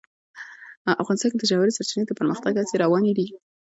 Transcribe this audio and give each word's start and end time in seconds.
افغانستان 1.03 1.29
کې 1.31 1.37
د 1.39 1.43
ژورې 1.51 1.75
سرچینې 1.77 2.05
د 2.07 2.11
پرمختګ 2.19 2.53
هڅې 2.57 2.75
روانې 2.83 3.11
دي. 3.17 3.27